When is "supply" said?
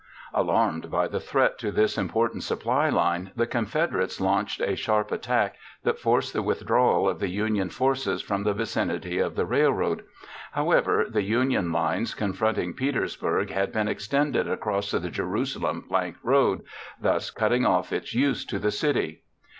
2.41-2.89